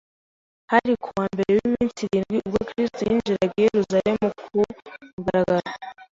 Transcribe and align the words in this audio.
Hari 0.71 0.93
kuwa 1.03 1.23
mbere 1.33 1.51
w'iminsi 1.59 2.01
irindwi 2.05 2.37
ubwo 2.47 2.61
Kristo 2.69 3.01
yinjiraga 3.09 3.53
i 3.59 3.63
Yerusalemu 3.65 4.27
ku 4.39 4.47
mugaragaro 5.17 5.69